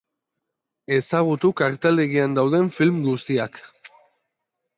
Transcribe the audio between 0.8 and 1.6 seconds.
Ezagutu